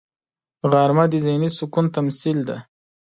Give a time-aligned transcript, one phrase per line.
[0.71, 2.57] غرمه د ذهني سکون تمثیل دی